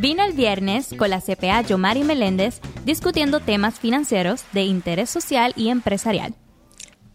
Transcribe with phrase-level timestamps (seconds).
[0.00, 5.68] Vino el viernes con la CPA Yomari Meléndez discutiendo temas financieros de interés social y
[5.68, 6.32] empresarial.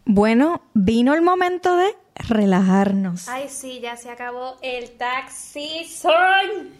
[0.05, 3.27] Bueno, vino el momento de relajarnos.
[3.27, 6.13] Ay, sí, ya se acabó el tax season.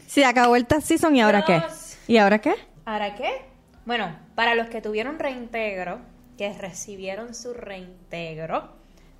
[0.06, 1.64] Se acabó el tax season y ahora qué?
[2.08, 2.54] ¿Y ahora qué?
[2.86, 3.42] ¿Ahora qué?
[3.88, 6.02] Bueno, para los que tuvieron reintegro,
[6.38, 8.70] que recibieron su reintegro,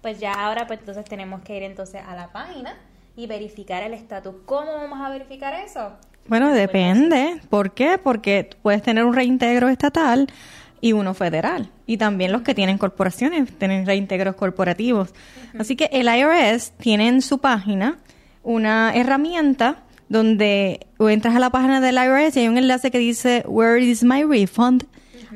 [0.04, 2.78] pues ya ahora pues entonces tenemos que ir entonces a la página
[3.16, 4.36] y verificar el estatus.
[4.46, 5.98] ¿Cómo vamos a verificar eso?
[6.28, 7.40] Bueno, depende.
[7.50, 8.00] ¿Por qué?
[8.02, 10.28] Porque puedes tener un reintegro estatal
[10.82, 11.70] y uno federal.
[11.86, 15.14] Y también los que tienen corporaciones tienen reintegros corporativos.
[15.58, 18.00] Así que el IRS tiene en su página
[18.44, 23.44] una herramienta donde entras a la página del IRS y hay un enlace que dice
[23.48, 24.86] Where is my refund?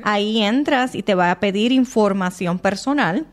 [0.02, 3.26] Ahí entras y te va a pedir información personal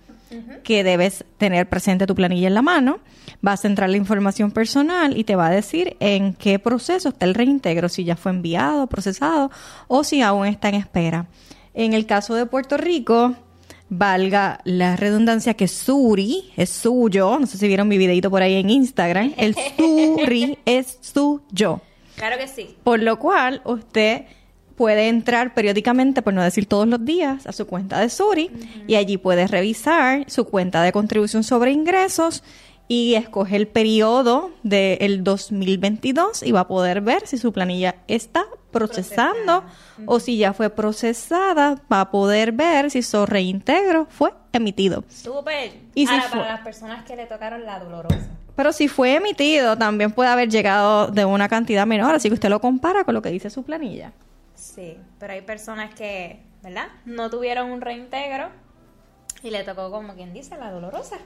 [0.63, 2.99] que debes tener presente tu planilla en la mano.
[3.41, 7.25] Vas a entrar la información personal y te va a decir en qué proceso está
[7.25, 9.51] el reintegro, si ya fue enviado, procesado
[9.87, 11.27] o si aún está en espera.
[11.73, 13.35] En el caso de Puerto Rico,
[13.89, 17.37] valga la redundancia que Suri es suyo.
[17.39, 19.33] No sé si vieron mi videito por ahí en Instagram.
[19.37, 21.81] El Suri es suyo.
[22.15, 22.75] Claro que sí.
[22.83, 24.25] Por lo cual, usted
[24.77, 28.51] puede entrar periódicamente, por no decir todos los días, a su cuenta de Suri
[28.85, 32.43] y allí puede revisar su cuenta de contribución sobre ingresos
[32.87, 38.45] y escoge el periodo del 2022 y va a poder ver si su planilla está
[38.71, 39.63] procesando
[40.05, 45.03] o si ya fue procesada, va a poder ver si su reintegro fue emitido.
[45.09, 45.73] Súper.
[45.95, 48.29] Y Ahora, para las personas que le tocaron la dolorosa.
[48.55, 52.49] Pero si fue emitido, también puede haber llegado de una cantidad menor, así que usted
[52.49, 54.13] lo compara con lo que dice su planilla.
[54.77, 56.89] Sí, pero hay personas que, ¿verdad?
[57.03, 58.49] No tuvieron un reintegro
[59.41, 61.17] y le tocó, como quien dice, la dolorosa.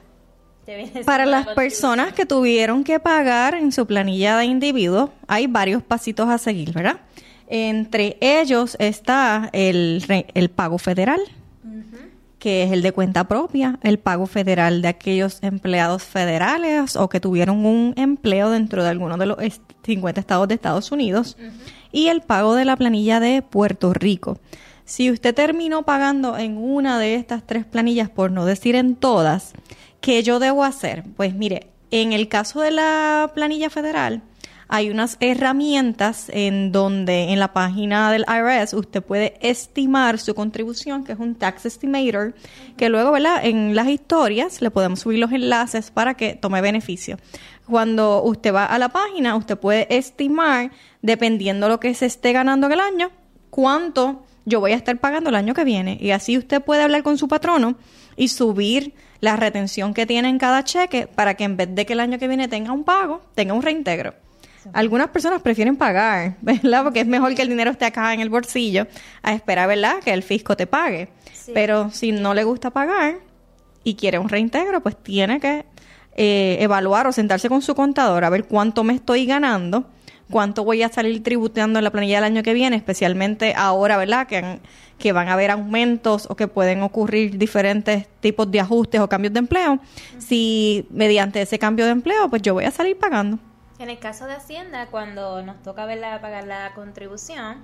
[1.06, 6.30] Para las personas que tuvieron que pagar en su planilla de individuo, hay varios pasitos
[6.30, 7.02] a seguir, ¿verdad?
[7.48, 10.02] Entre ellos está el,
[10.34, 11.20] el pago federal,
[12.40, 17.20] que es el de cuenta propia, el pago federal de aquellos empleados federales o que
[17.20, 19.38] tuvieron un empleo dentro de alguno de los
[19.84, 21.36] 50 estados de Estados Unidos
[21.92, 24.40] y el pago de la planilla de Puerto Rico.
[24.86, 29.54] Si usted terminó pagando en una de estas tres planillas, por no decir en todas,
[30.02, 31.04] ¿qué yo debo hacer?
[31.16, 34.22] Pues mire, en el caso de la planilla federal,
[34.74, 41.04] hay unas herramientas en donde en la página del IRS usted puede estimar su contribución,
[41.04, 42.34] que es un tax estimator,
[42.78, 43.46] que luego, ¿verdad?
[43.46, 47.18] En las historias le podemos subir los enlaces para que tome beneficio.
[47.68, 52.68] Cuando usted va a la página, usted puede estimar, dependiendo lo que se esté ganando
[52.68, 53.12] en el año,
[53.50, 55.98] cuánto yo voy a estar pagando el año que viene.
[56.02, 57.76] Y así usted puede hablar con su patrono
[58.16, 61.94] y subir la retención que tiene en cada cheque para que en vez de que
[61.94, 64.14] el año que viene tenga un pago, tenga un reintegro.
[64.74, 66.84] Algunas personas prefieren pagar, ¿verdad?
[66.84, 68.88] Porque es mejor que el dinero esté acá en el bolsillo
[69.24, 69.96] a esperar, ¿verdad?
[70.04, 71.10] Que el fisco te pague.
[71.54, 73.16] Pero si no le gusta pagar
[73.84, 75.66] y quiere un reintegro, pues tiene que
[76.16, 79.86] eh, evaluar o sentarse con su contador a ver cuánto me estoy ganando,
[80.32, 84.26] cuánto voy a salir tributando en la planilla del año que viene, especialmente ahora, ¿verdad?
[84.26, 84.60] Que,
[84.98, 89.34] que van a haber aumentos o que pueden ocurrir diferentes tipos de ajustes o cambios
[89.34, 89.80] de empleo.
[90.18, 93.38] Si mediante ese cambio de empleo, pues yo voy a salir pagando.
[93.80, 97.58] En el caso de Hacienda, cuando nos toca verla, pagar la contribución,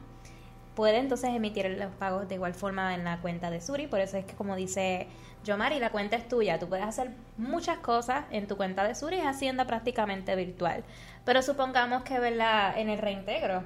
[0.77, 3.87] puede entonces emitir los pagos de igual forma en la cuenta de Suri.
[3.87, 5.07] Por eso es que, como dice
[5.43, 6.59] Yomari, la cuenta es tuya.
[6.59, 9.17] Tú puedes hacer muchas cosas en tu cuenta de Suri.
[9.17, 10.83] Es Hacienda prácticamente virtual.
[11.25, 13.63] Pero supongamos que en el reintegro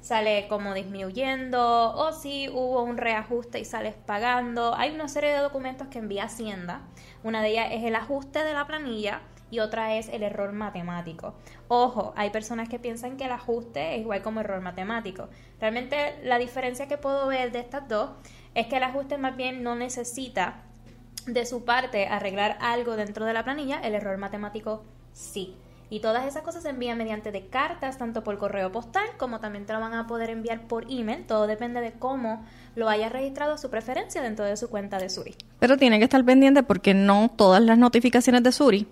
[0.00, 4.74] sale como disminuyendo o si hubo un reajuste y sales pagando.
[4.74, 6.80] Hay una serie de documentos que envía Hacienda.
[7.22, 9.20] Una de ellas es el ajuste de la planilla
[9.50, 11.34] y otra es el error matemático.
[11.68, 15.28] Ojo, hay personas que piensan que el ajuste es igual como error matemático.
[15.60, 18.10] Realmente la diferencia que puedo ver de estas dos
[18.54, 20.62] es que el ajuste más bien no necesita
[21.26, 25.54] de su parte arreglar algo dentro de la planilla, el error matemático sí.
[25.90, 29.64] Y todas esas cosas se envían mediante de cartas, tanto por correo postal como también
[29.64, 31.26] te lo van a poder enviar por email.
[31.26, 32.44] Todo depende de cómo
[32.74, 35.34] lo haya registrado a su preferencia dentro de su cuenta de Suri.
[35.58, 38.86] Pero tiene que estar pendiente porque no todas las notificaciones de Suri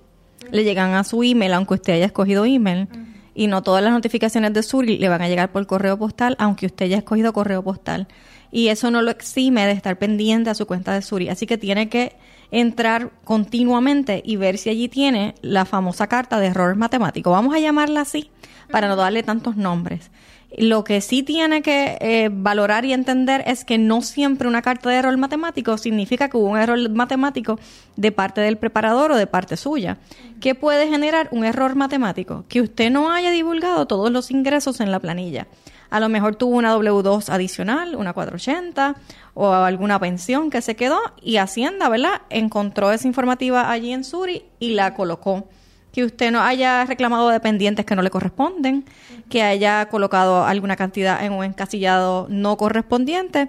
[0.50, 2.88] le llegan a su email, aunque usted haya escogido email.
[3.34, 6.66] Y no todas las notificaciones de Suri le van a llegar por correo postal, aunque
[6.66, 8.08] usted haya escogido correo postal.
[8.50, 11.28] Y eso no lo exime de estar pendiente a su cuenta de Suri.
[11.28, 12.16] Así que tiene que
[12.50, 17.32] entrar continuamente y ver si allí tiene la famosa carta de errores matemáticos.
[17.32, 18.30] Vamos a llamarla así
[18.70, 20.10] para no darle tantos nombres.
[20.56, 24.90] Lo que sí tiene que eh, valorar y entender es que no siempre una carta
[24.90, 27.58] de error matemático significa que hubo un error matemático
[27.96, 29.98] de parte del preparador o de parte suya.
[30.40, 32.44] ¿Qué puede generar un error matemático?
[32.48, 35.48] Que usted no haya divulgado todos los ingresos en la planilla.
[35.90, 38.96] A lo mejor tuvo una W2 adicional, una 480
[39.34, 42.22] o alguna pensión que se quedó y Hacienda, ¿verdad?
[42.30, 45.48] Encontró esa informativa allí en Suri y la colocó.
[45.96, 48.84] Que usted no haya reclamado dependientes que no le corresponden,
[49.30, 53.48] que haya colocado alguna cantidad en un encasillado no correspondiente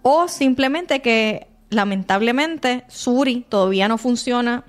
[0.00, 4.62] o simplemente que lamentablemente Suri todavía no funciona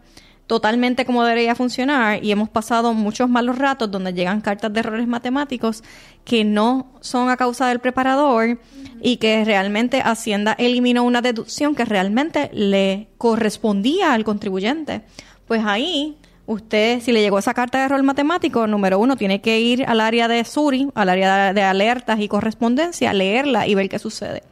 [0.48, 5.08] totalmente como debería funcionar y hemos pasado muchos malos ratos donde llegan cartas de errores
[5.08, 5.84] matemáticos
[6.26, 8.60] que no son a causa del preparador
[9.00, 15.04] y que realmente Hacienda eliminó una deducción que realmente le correspondía al contribuyente.
[15.46, 16.18] Pues ahí
[16.52, 20.02] usted, si le llegó esa carta de error matemático, número uno, tiene que ir al
[20.02, 24.44] área de SURI, al área de alertas y correspondencia, leerla y ver qué sucede.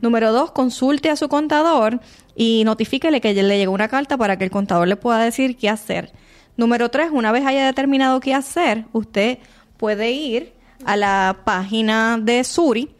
[0.00, 2.00] Número dos, consulte a su contador
[2.36, 5.68] y notifíquele que le llegó una carta para que el contador le pueda decir qué
[5.68, 6.12] hacer.
[6.56, 9.38] Número tres, una vez haya determinado qué hacer, usted
[9.76, 10.52] puede ir
[10.84, 12.90] a la página de Suri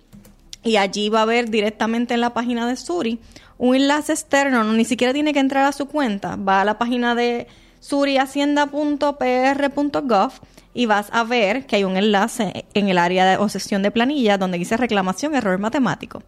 [0.65, 3.21] y allí va a ver directamente en la página de Suri
[3.59, 6.79] un enlace externo, no, ni siquiera tiene que entrar a su cuenta, va a la
[6.79, 7.49] página de
[7.81, 10.33] surihacienda.pr.gov
[10.75, 13.91] y vas a ver que hay un enlace en el área de, o sesión de
[13.91, 16.23] planilla donde dice reclamación error matemático.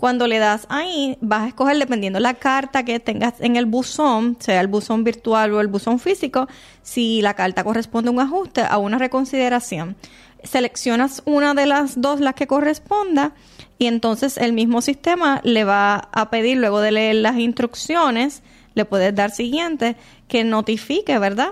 [0.00, 4.38] Cuando le das ahí, vas a escoger dependiendo la carta que tengas en el buzón,
[4.40, 6.48] sea el buzón virtual o el buzón físico,
[6.82, 9.96] si la carta corresponde a un ajuste, a una reconsideración.
[10.42, 13.34] Seleccionas una de las dos, las que corresponda,
[13.76, 18.42] y entonces el mismo sistema le va a pedir, luego de leer las instrucciones,
[18.74, 19.96] le puedes dar siguiente,
[20.28, 21.50] que notifique, ¿verdad?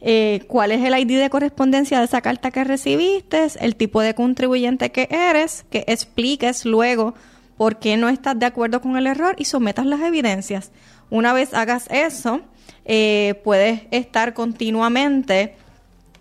[0.00, 4.14] Eh, cuál es el ID de correspondencia de esa carta que recibiste, el tipo de
[4.14, 7.14] contribuyente que eres, que expliques luego
[7.56, 10.70] por qué no estás de acuerdo con el error y sometas las evidencias.
[11.08, 12.42] Una vez hagas eso,
[12.84, 15.56] eh, puedes estar continuamente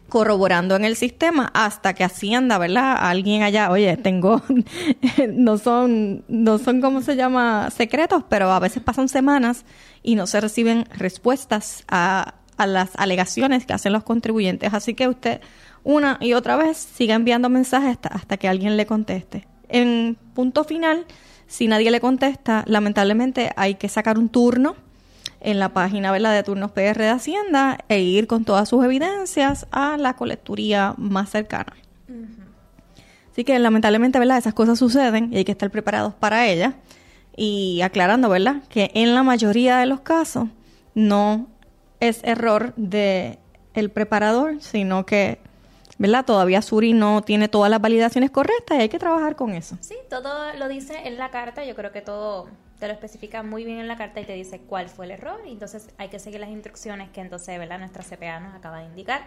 [0.10, 2.98] corroborando en el sistema hasta que Hacienda, ¿verdad?
[3.00, 4.42] Alguien allá, oye, tengo,
[5.30, 7.70] no son, no son, ¿cómo se llama?
[7.72, 9.66] Secretos, pero a veces pasan semanas
[10.04, 14.74] y no se reciben respuestas a, a las alegaciones que hacen los contribuyentes.
[14.74, 15.42] Así que usted
[15.84, 19.48] una y otra vez siga enviando mensajes hasta que alguien le conteste.
[19.70, 21.06] En punto final,
[21.48, 24.76] si nadie le contesta, lamentablemente hay que sacar un turno
[25.46, 29.96] en la página de turnos PR de Hacienda e ir con todas sus evidencias a
[29.96, 31.74] la colecturía más cercana.
[33.32, 34.38] Así que lamentablemente, ¿verdad?
[34.38, 36.74] Esas cosas suceden y hay que estar preparados para ellas.
[37.38, 38.64] Y aclarando, ¿verdad?
[38.70, 40.48] Que en la mayoría de los casos
[40.94, 41.48] no
[42.00, 43.38] es error de
[43.74, 45.40] el preparador, sino que
[45.98, 46.26] ¿verdad?
[46.26, 49.78] Todavía Suri no tiene todas las validaciones correctas y hay que trabajar con eso.
[49.82, 52.48] Sí, todo lo dice en la carta, yo creo que todo
[52.80, 55.40] te lo especifica muy bien en la carta y te dice cuál fue el error
[55.46, 57.80] y entonces hay que seguir las instrucciones que entonces, ¿verdad?
[57.80, 59.22] Nuestra CPA nos acaba de indicar.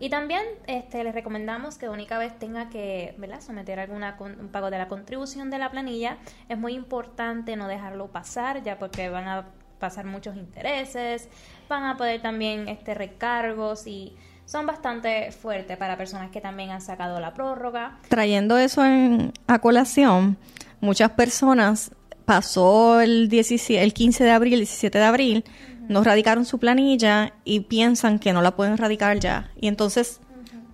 [0.00, 3.40] Y también este, les recomendamos que única vez tenga que ¿verdad?
[3.40, 6.18] someter alguna un pago de la contribución de la planilla,
[6.48, 9.46] es muy importante no dejarlo pasar ya porque van a
[9.78, 11.28] pasar muchos intereses,
[11.68, 16.80] van a poder también este recargos y son bastante fuertes para personas que también han
[16.80, 17.98] sacado la prórroga.
[18.08, 20.36] Trayendo eso en, a colación,
[20.80, 21.92] muchas personas
[22.28, 25.44] pasó el, 17, el 15 de abril, el 17 de abril,
[25.88, 29.50] no radicaron su planilla y piensan que no la pueden radicar ya.
[29.58, 30.20] Y entonces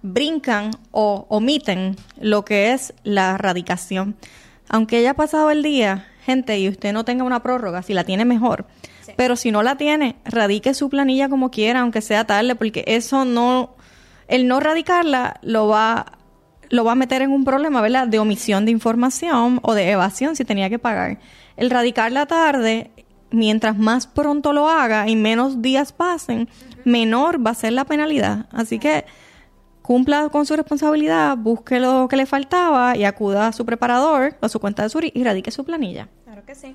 [0.03, 4.17] brincan o omiten lo que es la radicación.
[4.69, 8.25] Aunque haya pasado el día, gente, y usted no tenga una prórroga, si la tiene
[8.25, 8.67] mejor,
[9.15, 13.25] pero si no la tiene, radique su planilla como quiera, aunque sea tarde, porque eso
[13.25, 13.77] no,
[14.27, 16.19] el no radicarla lo va,
[16.71, 18.09] lo va a meter en un problema, ¿verdad?
[18.09, 21.19] De omisión de información o de evasión si tenía que pagar.
[21.57, 22.91] El radicarla tarde,
[23.31, 26.49] mientras más pronto lo haga y menos días pasen,
[26.85, 28.47] menor va a ser la penalidad.
[28.53, 29.05] Así que
[29.83, 34.49] cumpla con su responsabilidad, busque lo que le faltaba y acuda a su preparador, a
[34.49, 36.09] su cuenta de Suri y radique su planilla.
[36.25, 36.75] Claro que sí.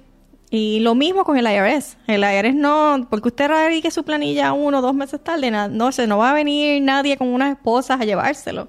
[0.52, 1.98] Y lo mismo con el IRS.
[2.08, 6.08] El IRS no, porque usted radique su planilla uno o dos meses tarde, no se
[6.08, 8.68] no va a venir nadie con unas esposas a llevárselo.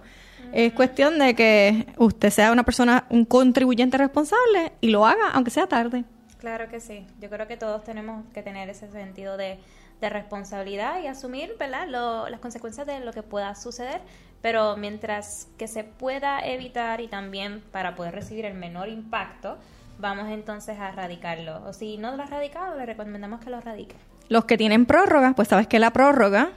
[0.52, 5.50] Es cuestión de que usted sea una persona, un contribuyente responsable y lo haga, aunque
[5.50, 6.04] sea tarde.
[6.38, 7.07] Claro que sí.
[7.21, 9.59] Yo creo que todos tenemos que tener ese sentido de,
[10.00, 11.87] responsabilidad y asumir ¿verdad?
[11.87, 14.00] las consecuencias de lo que pueda suceder,
[14.40, 19.59] pero mientras que se pueda evitar y también para poder recibir el menor impacto,
[19.99, 21.62] vamos entonces a radicarlo.
[21.66, 23.95] O si no lo has radicado, le recomendamos que lo radique.
[24.30, 26.52] Los que tienen prórroga, pues sabes que la prórroga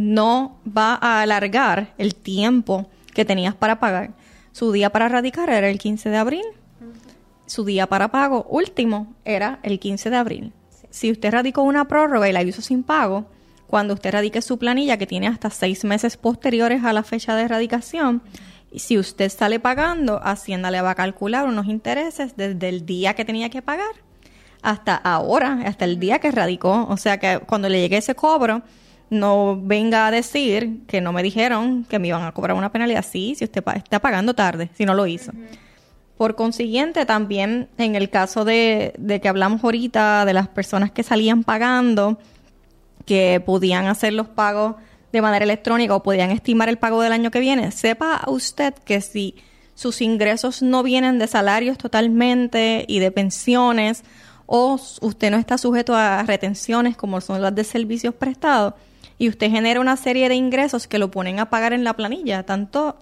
[0.00, 4.12] no va a alargar el tiempo que tenías para pagar.
[4.52, 6.44] Su día para radicar era el 15 de abril.
[7.46, 10.52] Su día para pago último era el 15 de abril.
[10.90, 13.26] Si usted radicó una prórroga y la hizo sin pago,
[13.66, 17.42] cuando usted radique su planilla, que tiene hasta seis meses posteriores a la fecha de
[17.42, 18.22] erradicación,
[18.72, 23.14] Y si usted sale pagando, Hacienda le va a calcular unos intereses desde el día
[23.14, 23.90] que tenía que pagar
[24.62, 26.86] hasta ahora, hasta el día que radicó.
[26.88, 28.62] O sea que cuando le llegue ese cobro,
[29.10, 33.04] no venga a decir que no me dijeron que me iban a cobrar una penalidad.
[33.08, 35.32] Sí, si usted está pagando tarde, si no lo hizo.
[36.16, 41.02] Por consiguiente, también en el caso de, de que hablamos ahorita de las personas que
[41.02, 42.18] salían pagando,
[43.04, 44.76] que podían hacer los pagos
[45.12, 49.00] de manera electrónica o podían estimar el pago del año que viene, sepa usted que
[49.00, 49.34] si
[49.74, 54.04] sus ingresos no vienen de salarios totalmente y de pensiones
[54.46, 58.74] o usted no está sujeto a retenciones como son las de servicios prestados
[59.20, 62.42] y usted genera una serie de ingresos que lo ponen a pagar en la planilla,
[62.44, 62.96] tanto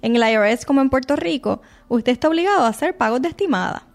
[0.00, 3.86] en el IRS como en Puerto Rico, usted está obligado a hacer pagos de estimada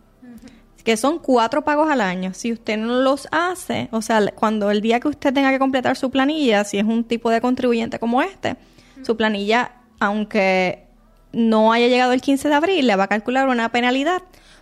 [0.83, 2.35] que son cuatro pagos al año.
[2.35, 5.97] Si usted no los hace, o sea, cuando el día que usted tenga que completar
[5.97, 8.55] su planilla, si es un tipo de contribuyente como este,
[9.01, 10.85] su planilla, aunque
[11.33, 14.21] no haya llegado el 15 de abril, le va a calcular una penalidad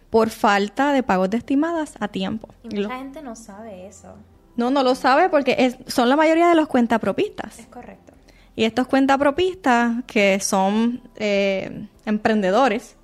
[0.10, 2.48] por falta de pagos de estimadas a tiempo.
[2.63, 4.15] Y mucha gente no sabe eso.
[4.55, 7.60] No, no lo sabe porque es, son la mayoría de los cuentapropistas.
[7.60, 8.13] Es correcto.
[8.55, 12.95] Y estos cuentapropistas que son eh, emprendedores,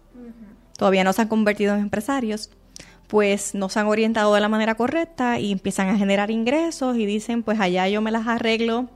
[0.78, 2.52] todavía no se han convertido en empresarios,
[3.08, 7.08] pues no se han orientado de la manera correcta y empiezan a generar ingresos y
[7.08, 8.90] dicen, pues allá yo me las arreglo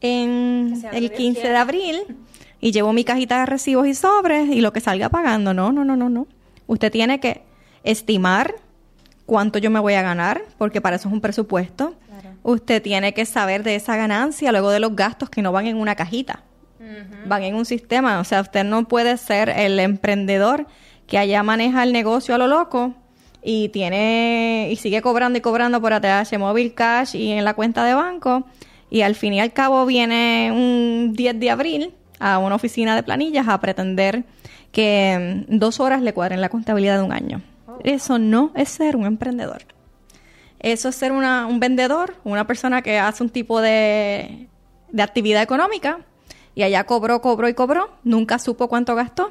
[0.00, 2.02] en el 15 de abril
[2.60, 5.52] y llevo mi cajita de recibos y sobres y lo que salga pagando.
[5.52, 6.26] No, no, no, no, no.
[6.66, 7.42] Usted tiene que
[7.82, 8.54] estimar
[9.26, 11.94] cuánto yo me voy a ganar, porque para eso es un presupuesto.
[12.42, 15.76] Usted tiene que saber de esa ganancia luego de los gastos que no van en
[15.76, 16.42] una cajita,
[17.26, 18.20] van en un sistema.
[18.20, 20.66] O sea, usted no puede ser el emprendedor
[21.06, 22.94] que allá maneja el negocio a lo loco
[23.42, 27.84] y tiene y sigue cobrando y cobrando por ATH móvil cash y en la cuenta
[27.84, 28.46] de banco
[28.90, 33.02] y al fin y al cabo viene un 10 de abril a una oficina de
[33.02, 34.24] planillas a pretender
[34.72, 37.42] que dos horas le cuadren la contabilidad de un año.
[37.82, 39.62] Eso no es ser un emprendedor.
[40.60, 44.48] Eso es ser un vendedor, una persona que hace un tipo de,
[44.90, 46.00] de actividad económica
[46.54, 49.30] y allá cobró, cobró y cobró, nunca supo cuánto gastó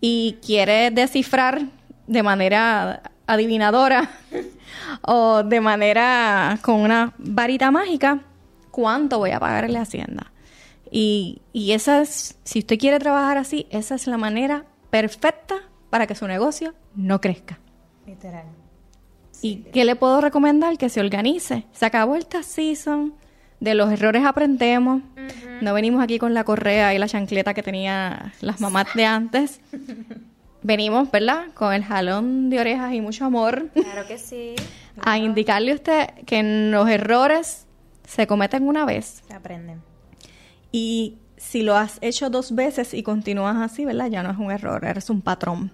[0.00, 1.62] y quiere descifrar
[2.06, 4.10] de manera adivinadora
[5.02, 8.20] o de manera con una varita mágica,
[8.70, 10.32] ¿cuánto voy a pagarle a Hacienda?
[10.90, 15.54] Y, y esa es, si usted quiere trabajar así, esa es la manera perfecta
[15.88, 17.58] para que su negocio no crezca.
[18.06, 18.46] Literal.
[19.40, 20.76] ¿Y qué le puedo recomendar?
[20.78, 21.66] Que se organice.
[21.72, 23.14] Se acabó el tax season,
[23.60, 25.02] de los errores aprendemos.
[25.60, 29.60] No venimos aquí con la correa y la chancleta que tenía las mamás de antes.
[30.62, 31.46] venimos, ¿verdad?
[31.54, 33.70] Con el jalón de orejas y mucho amor.
[33.72, 34.54] Claro que sí.
[35.00, 37.66] a indicarle a usted que los errores
[38.04, 39.22] se cometen una vez.
[39.28, 39.80] Se aprenden.
[40.70, 44.08] Y si lo has hecho dos veces y continúas así, ¿verdad?
[44.08, 45.70] Ya no es un error, eres un patrón.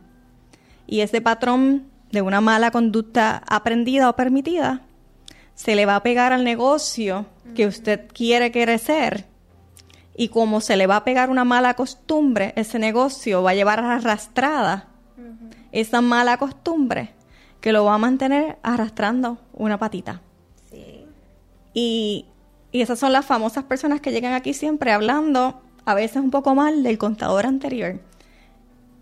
[0.87, 4.83] Y ese patrón de una mala conducta aprendida o permitida
[5.55, 9.27] se le va a pegar al negocio que usted quiere crecer
[10.17, 13.81] y como se le va a pegar una mala costumbre, ese negocio va a llevar
[13.81, 14.87] arrastrada
[15.73, 17.11] esa mala costumbre
[17.61, 20.21] que lo va a mantener arrastrando una patita.
[20.71, 21.07] Sí.
[21.75, 22.27] Y,
[22.71, 26.55] y esas son las famosas personas que llegan aquí siempre hablando a veces un poco
[26.55, 27.99] mal del contador anterior.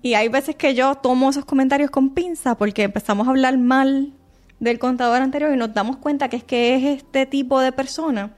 [0.02, 4.12] Y hay veces que yo tomo esos comentarios con pinza porque empezamos a hablar mal
[4.60, 8.34] del contador anterior y nos damos cuenta que es que es este tipo de persona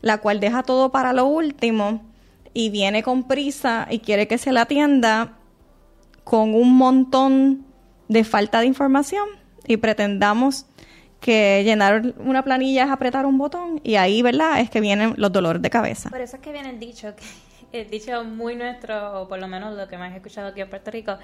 [0.00, 2.02] la cual deja todo para lo último
[2.54, 5.36] y viene con prisa y quiere que se la atienda
[6.24, 7.66] con un montón
[8.08, 9.28] de falta de información
[9.66, 10.66] y pretendamos
[11.20, 14.60] que llenar una planilla es apretar un botón y ahí, ¿verdad?
[14.60, 16.10] Es que vienen los dolores de cabeza.
[16.10, 17.24] Por eso es que viene el dicho, que
[17.72, 20.70] el dicho muy nuestro, o por lo menos lo que más he escuchado aquí en
[20.70, 21.18] Puerto Rico,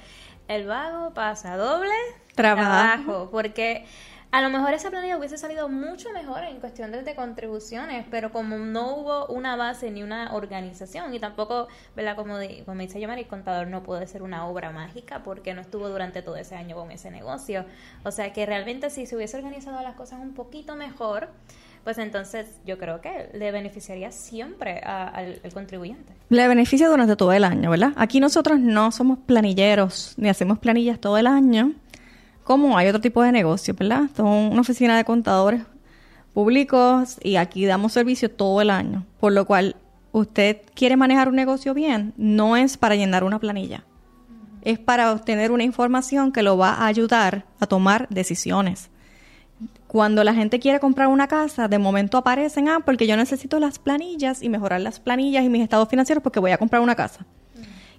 [0.48, 1.94] el vago pasa doble
[2.34, 3.86] trabajo porque
[4.34, 8.58] a lo mejor esa planilla hubiese salido mucho mejor en cuestión de, contribuciones, pero como
[8.58, 12.16] no hubo una base ni una organización y tampoco, ¿verdad?
[12.16, 15.88] Como, como dice Yomar, el contador no puede ser una obra mágica porque no estuvo
[15.88, 17.64] durante todo ese año con ese negocio.
[18.02, 21.28] O sea que realmente si se hubiese organizado las cosas un poquito mejor,
[21.84, 26.14] pues entonces yo creo que le beneficiaría siempre al, al, contribuyente.
[26.30, 27.92] Le beneficia durante todo el año, ¿verdad?
[27.96, 31.74] Aquí nosotros no somos planilleros ni hacemos planillas todo el año
[32.44, 34.10] como hay otro tipo de negocio, ¿verdad?
[34.14, 35.62] Son una oficina de contadores
[36.34, 39.76] públicos y aquí damos servicio todo el año, por lo cual
[40.12, 43.84] usted quiere manejar un negocio bien, no es para llenar una planilla,
[44.62, 48.90] es para obtener una información que lo va a ayudar a tomar decisiones.
[49.86, 53.78] Cuando la gente quiere comprar una casa, de momento aparecen, ah, porque yo necesito las
[53.78, 57.26] planillas y mejorar las planillas y mis estados financieros porque voy a comprar una casa.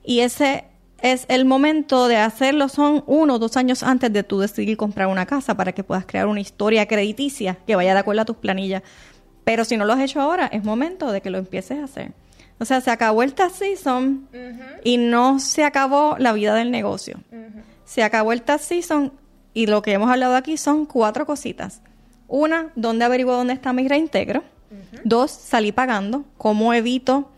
[0.03, 0.65] Y ese
[1.01, 5.07] es el momento de hacerlo, son uno o dos años antes de tú decidir comprar
[5.07, 8.37] una casa para que puedas crear una historia crediticia que vaya de acuerdo a tus
[8.37, 8.83] planillas.
[9.43, 12.13] Pero si no lo has hecho ahora, es momento de que lo empieces a hacer.
[12.59, 14.27] O sea, se acabó el tax season
[14.83, 17.19] y no se acabó la vida del negocio.
[17.83, 19.11] Se acabó el tax season
[19.55, 21.81] y lo que hemos hablado aquí son cuatro cositas.
[22.27, 24.43] Una, ¿dónde averiguo dónde está mi reintegro?
[25.05, 26.25] Dos, salí pagando.
[26.37, 27.31] ¿Cómo evito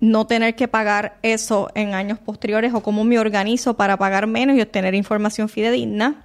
[0.00, 4.56] no tener que pagar eso en años posteriores o cómo me organizo para pagar menos
[4.56, 6.24] y obtener información fidedigna?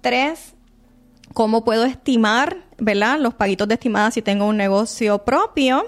[0.00, 0.54] Tres,
[1.32, 3.20] ¿cómo puedo estimar, ¿verdad?
[3.20, 5.86] Los paguitos de estimada si tengo un negocio propio.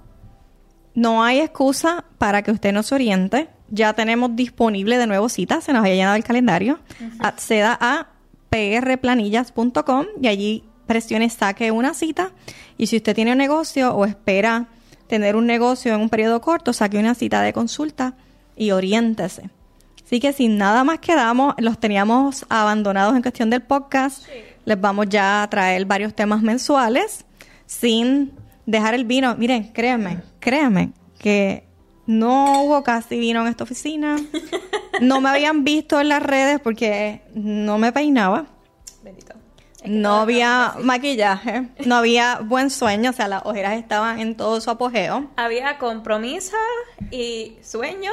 [0.95, 3.49] No hay excusa para que usted no se oriente.
[3.71, 6.79] Ya tenemos disponible de nuevo citas, se nos haya llenado el calendario.
[7.19, 8.09] Acceda a
[8.51, 12.33] prplanillas.com y allí presione saque una cita.
[12.79, 14.69] Y si usted tiene un negocio o espera
[15.07, 18.15] tener un negocio en un periodo corto, saque una cita de consulta
[18.57, 19.51] y oriéntese.
[20.05, 24.27] Así que sin nada más quedamos, los teníamos abandonados en cuestión del podcast.
[24.65, 27.27] Les vamos ya a traer varios temas mensuales
[27.67, 28.33] sin
[28.65, 29.37] dejar el vino.
[29.37, 31.68] Miren, créanme, créanme que
[32.09, 34.17] no hubo casi vino en esta oficina.
[35.03, 38.47] No me habían visto en las redes porque no me peinaba.
[39.85, 44.71] no había maquillaje, no había buen sueño, o sea, las ojeras estaban en todo su
[44.71, 45.31] apogeo.
[45.37, 46.57] Había compromiso
[47.11, 48.11] y sueño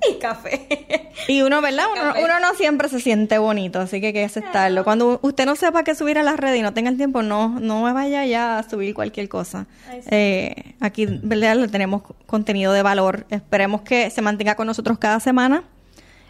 [0.10, 1.10] y café.
[1.28, 1.86] Y uno, ¿verdad?
[2.22, 4.84] Uno, no siempre se siente bonito, así que hay que aceptarlo.
[4.84, 7.60] Cuando usted no sepa qué subir a las redes y no tenga el tiempo, no,
[7.60, 9.66] no vaya ya a subir cualquier cosa.
[10.10, 11.56] Eh, aquí, ¿verdad?
[11.56, 13.26] Le tenemos contenido de valor.
[13.30, 15.64] Esperemos que se mantenga con nosotros cada semana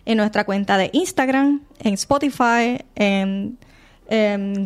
[0.04, 3.58] en nuestra cuenta de Instagram, en Spotify, en,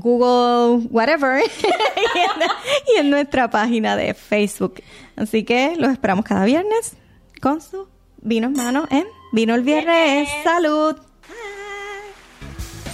[0.01, 1.43] Google, whatever,
[2.95, 4.83] y, en, nuestra página de Facebook.
[5.17, 6.97] Así que los esperamos cada viernes
[7.43, 7.94] con su
[8.25, 10.29] vino en mano en Vino el Viernes.
[10.43, 10.97] ¡Salud!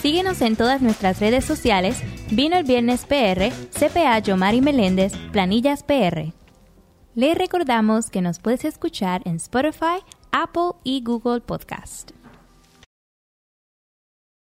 [0.03, 6.33] Síguenos en todas nuestras redes sociales, Vino el Viernes PR, CPA Yomari Meléndez, Planillas PR.
[7.15, 12.13] Le recordamos que nos puedes escuchar en Spotify, Apple y Google Podcast.